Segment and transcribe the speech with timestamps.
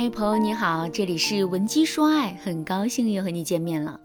[0.00, 3.98] 嗨，朋友你好，这里是文姬说爱，很高兴又和你见面了。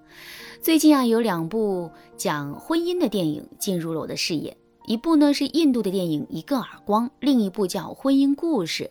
[0.59, 4.57] 最近啊，有两部讲婚姻的电影进入了我的视野，
[4.88, 8.86] 一部呢是印度的电影《一个耳光》，另一部叫《婚姻故事》，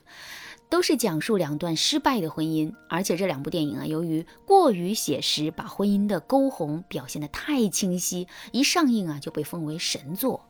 [0.71, 2.73] 都是讲述两段失败的婚姻。
[2.89, 10.41] 而且这两部电影啊，由于过于写实，把婚姻的沟红表现得太清晰，一上映啊就被封为神作。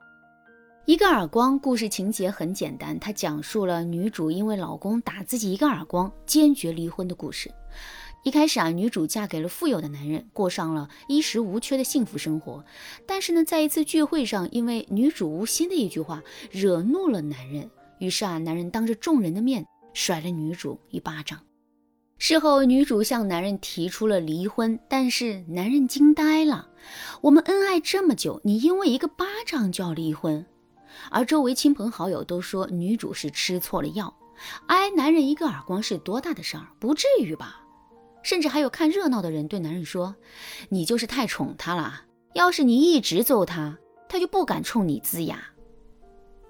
[0.85, 7.49] 一个耳光，故事情节很简单，它讲述了女主因为老公打自己一个耳光，坚决离婚的故事。
[8.25, 12.65] 一开始啊，女主嫁给了富有的男人，过上了衣食无缺的幸福生活。
[13.07, 17.71] 但是呢，在一次聚会上，因为女主无心的一句话惹怒了男人，
[18.01, 19.65] 于是啊，男人当着众人的面
[19.95, 21.39] 甩了女主一巴掌。
[22.19, 26.69] 事后，女主向男人提出了离婚，但是男人惊呆了：
[27.21, 30.45] 我们恩爱这么久，你因为一个巴掌就要离婚？
[31.11, 34.15] 而周围亲朋好友都说女主是吃错了药，
[34.67, 37.61] 挨男人一个耳光是多大的事儿，不至于吧？
[38.23, 40.15] 甚至还有看热闹的人对男人说
[40.71, 43.77] ：“你就是太宠她了，要是你一直揍她，
[44.09, 45.43] 她就不敢冲你龇牙。”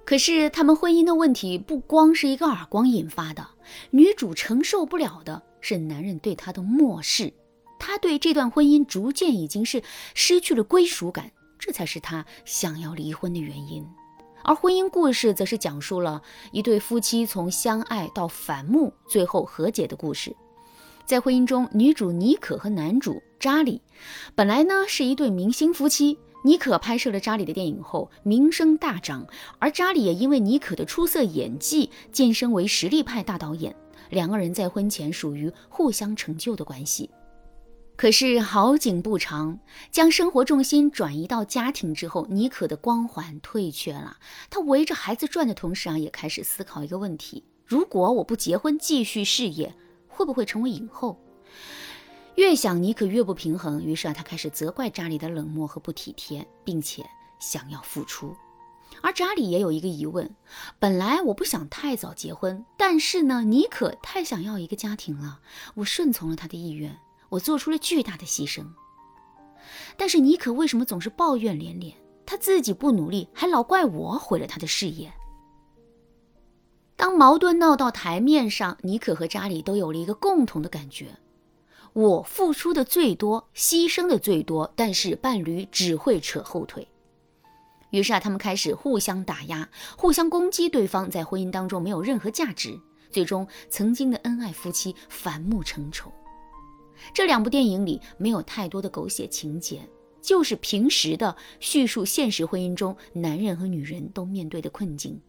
[0.04, 3.48] 可是他们婚姻的问题不光是一个耳光引发的，
[3.90, 7.32] 女主承受不了的是男人对她的漠视，
[7.78, 13.86] 她对这段婚姻逐渐已经是失去了归属感，这才是她想要离婚的原因。
[14.44, 20.34] 而婚姻故事则是讲述了一对夫妻从相爱到反目，最后和解的故事。
[21.04, 23.82] 在婚姻中，女主妮可和男主扎里
[24.34, 26.18] 本来呢是一对明星夫妻。
[26.44, 29.24] 妮可拍摄了扎里的电影后，名声大涨，
[29.60, 33.72] 而扎里也因为妮可的出色演技晋升为实力派大导演。
[34.10, 37.08] 两个人在婚前属于互相成就的关系。
[37.94, 39.60] 可是好景不长，
[39.92, 44.16] 将生活重心转移到家庭之后，妮可的光环退却了。
[44.50, 49.74] 她围着孩子转的同时啊，也开始思考一个问题：如果我不结婚继续事业，
[50.08, 51.16] 会不会成为影后？
[52.34, 57.04] 越想妮可越不平衡，于是啊，她开始责怪扎里的冷漠和不体贴，并且
[57.38, 58.34] 想要复出。
[59.00, 60.34] 而扎里也有一个疑问：
[60.78, 65.40] 本来我不想太早结婚，但是呢，妮可太想要一个家庭了，
[65.74, 66.98] 我顺从了她的意愿。
[67.32, 68.66] 我做出了巨大的牺牲，
[69.96, 71.96] 但是妮可为什么总是抱怨连连？
[72.26, 75.10] 她自己不努力，还老怪我毁了她的事业。
[76.94, 81.16] 当矛盾闹到台面上，妮可和扎里都有了一个共同的感觉：
[81.94, 86.86] 我付出的最多，牺牲的最多，但是伴侣只会扯后腿。
[87.92, 92.78] 于是啊，他们开始互相打压，互相攻击对方，在婚姻当中没有任何价值。
[93.10, 96.12] 最终，曾经的恩爱夫妻反目成仇。
[97.14, 99.80] 这两部电影里没有太多的狗血情节，
[100.20, 105.20] 就是平时的叙述现实婚姻中男人和女人都面对的困境。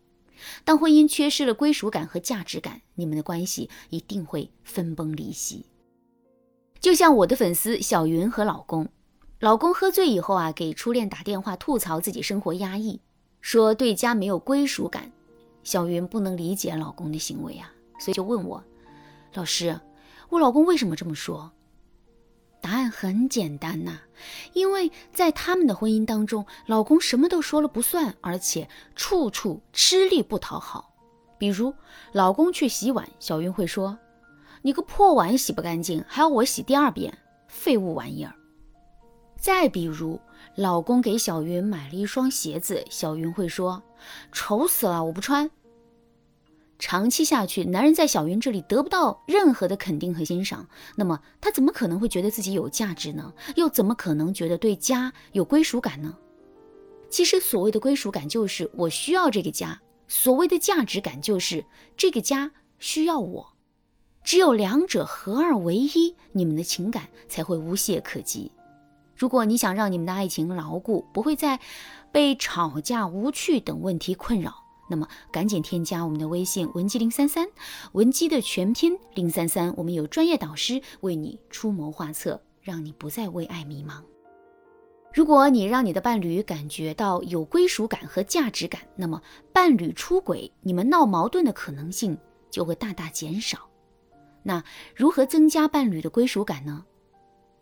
[0.66, 5.66] 当婚姻缺失了归属感和价值感，你们的关系一定会分崩离析。
[6.80, 8.90] 就像我的粉丝小云和老公，
[9.40, 13.00] 老公喝醉以后啊，给初恋打电话吐槽自己生活压抑，
[13.40, 15.12] 说对家没有归属感。
[15.64, 18.62] 小云不能理解老公的行为啊，所以就问我，
[19.36, 19.80] 老师，
[20.28, 21.50] 我老公为什么这么说？
[22.64, 24.00] 答案很简单呐，
[24.54, 30.96] 因为在他们的婚姻当中，老公什么都说了不算，而且处处吃力不讨好。
[31.38, 31.74] 比如，
[32.14, 34.00] 老公去洗碗，小云会说
[34.64, 37.18] ：“你个破碗洗不干净，还要我洗第二遍，
[37.50, 38.34] 废物玩意儿。”
[39.36, 40.18] 再比如，
[40.56, 43.84] 老公给小云买了一双鞋子，小云会说
[44.32, 45.52] ：“丑死了，我不穿。”
[46.80, 53.34] 长期下去，男人在小云这里得不到任何的肯定和欣赏，那么他怎么可能会觉得自己有价值呢？
[53.56, 56.18] 又怎么可能觉得对家有归属感呢？
[57.10, 61.64] 其实，所谓的归属感就是我需要这个家；所谓的价值感就是
[61.96, 63.54] 这个家需要我。
[64.24, 68.52] 只有两者合二为一，你们的情感才会无懈可击。
[69.16, 71.60] 如果你想让你们的爱情牢固，不会再
[72.12, 74.56] 被吵架、无趣等问题困扰。
[74.88, 77.48] 那么，赶紧添加我们的微信文姬零三三，
[77.94, 84.04] 文姬的全拼零三三，我们有专业导师为你出谋划策，让你不再为爱迷茫。
[85.14, 89.22] 如果你让你的伴侣感觉到有归属感和价值感，那么
[89.54, 92.18] 伴侣出轨、你们闹矛盾的可能性
[92.50, 93.60] 就会大大减少。
[94.42, 94.64] 那
[94.96, 96.84] 如何增加伴侣的归属感呢？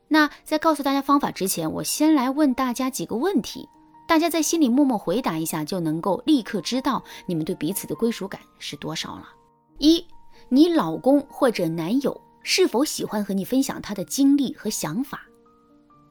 [0.08, 3.70] 那在告诉大家方法之前，我先来问大家几个问题。
[4.12, 9.30] 大家在心里默默回答一下，就能够立刻知道你们对彼此的归属感是多少了。
[9.78, 10.06] 一，
[10.50, 15.22] 你老公或者男友是否喜欢和你分享他的经历和想法？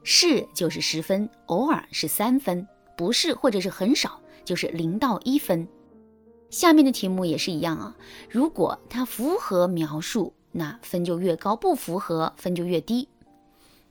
[0.01, 2.67] 是就是十分，偶尔是三分，
[2.97, 5.67] 不是或者是很少就是零到一分。
[6.49, 7.95] 下面的题目也是一样啊，
[8.27, 13.07] 如果他符合描述，那分就越高；不符合，分就越低。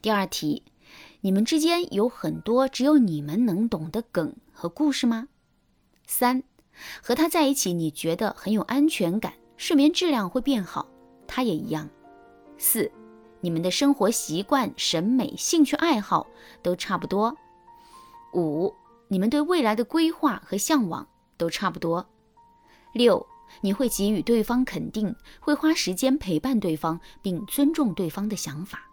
[0.02, 0.64] 第二题，
[1.22, 5.28] 你们之间有很多只有你们能懂的梗和故事吗？
[6.06, 6.42] 三，
[7.02, 10.88] 和他在一起，你觉得很有安全感，睡眠质量会变好，
[11.26, 11.88] 他也一样。
[12.56, 12.90] 四，
[13.42, 16.26] 你们的生活习惯、审美、兴趣爱好
[16.62, 17.36] 都差不多。
[18.32, 18.74] 五，
[19.08, 21.06] 你们对未来的规划和向往
[21.36, 22.08] 都差不多。
[22.94, 23.26] 六，
[23.60, 28.89] 你会给予对方肯定，会花时间陪伴对方，并尊重对方的想法。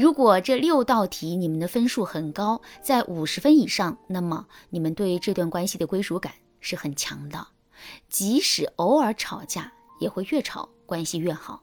[0.00, 7.48] 如果这六道题你们的分数很高，在五十分以上，那么你们对这段关系的归属感是很强的，
[8.08, 9.70] 即使偶尔吵架，
[10.00, 11.62] 也会越吵关系越好。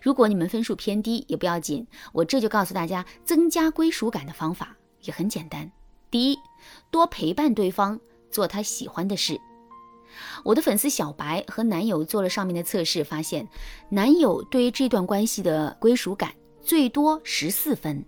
[0.00, 5.70] 如果你们分数偏低也不要紧，我这就告诉大家增加归属感的方法也很简单。
[6.10, 6.38] 第一，
[6.90, 8.00] 多陪伴对方，
[8.30, 9.38] 做他喜欢的事。
[10.44, 13.46] 我的粉丝小白和男友做了上面的测试，发现
[13.90, 16.32] 男友对于这段关系的归属感。
[16.66, 18.04] 最多十四分。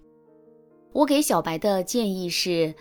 [0.92, 2.74] 我给小白的建议是，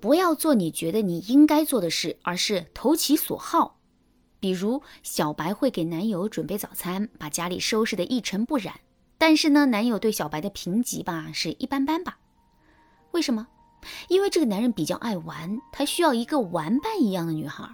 [0.00, 3.78] 不要做你觉得你应该做的事，而是投其所好。
[4.40, 8.74] 比如，小白会给男友准备早餐，把家里收拾得一尘不染。
[9.16, 12.18] 但是呢，男友对小白的评级吧是一般般吧？
[13.12, 13.46] 为什么？
[14.08, 17.64] 因为这个男人比较爱玩，他需要一个玩伴一样的女孩。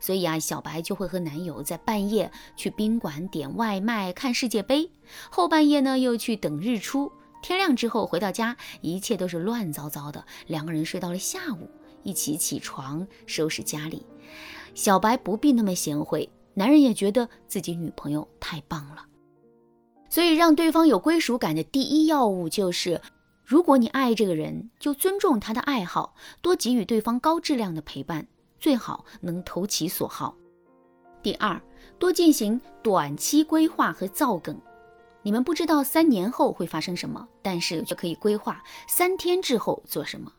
[0.00, 4.90] 所以啊，小白就会和男友在半夜去宾馆点外卖、看世界杯，
[5.30, 7.12] 后半夜呢又去等日出。
[7.42, 10.24] 天亮之后回到家，一切都是乱糟糟的。
[10.46, 11.70] 两个人睡到了下午，
[12.02, 14.04] 一起起床收拾家里。
[14.74, 19.06] 小白不必那么贤惠，男人也觉得自己女朋友太棒了。
[20.08, 23.00] 所以，让对方有归属感的第一要务就是：
[23.44, 28.26] 如果你爱这个人，就尊重他的爱好，多给予对方高质量的陪伴。
[28.60, 30.36] 最好能投其所好。
[31.22, 31.60] 第二，
[31.98, 34.56] 多进行短期规划和造梗。
[35.22, 40.32] 你们不知道三年后会发生什么，但是就可以规划三天之后做什么。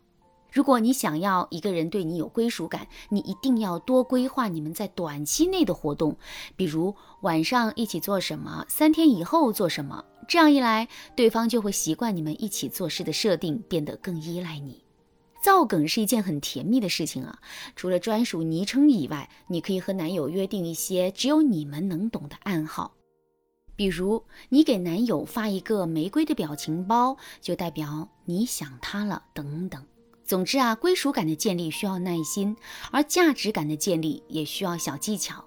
[0.51, 6.17] 如果你想要一个人对你有归属感，你一定要多规划你们在短期内的活动，
[6.55, 10.03] 比如晚上一起做什么，三天以后做什么。
[10.27, 14.83] 这样一来，对方就会习惯你们一起做事的设定，变得更依赖你。
[15.41, 17.39] 造梗是一件很甜蜜的事情啊！
[17.75, 22.93] 除了专属昵称以外，你可以和男友约定一些只有你们能懂的暗号，
[23.75, 29.83] 比如你给男友发一个玫瑰的表情包，就代表你想他了等等。
[30.23, 32.55] 总之啊，归属感的建立需要耐心，
[32.91, 35.43] 而价值感的建立也需要小技巧。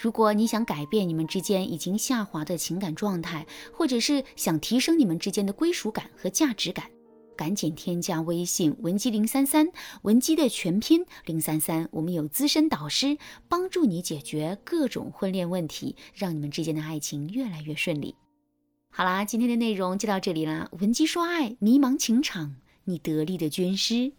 [0.00, 6.90] 如果你想改变你们之间已经下滑的情感状态，或者是想提升你们之间的归属感和价值感。
[7.36, 9.68] 赶紧添加微信文姬零三三，
[10.02, 18.14] 文姬的全拼零三三，我们有资深导师帮助你解决各种婚恋问题，让你们之间的爱情越来越顺利。
[18.90, 24.12] 好啦，今天的内容就到这里啦，文姬说爱，迷茫情场，你得力的军师。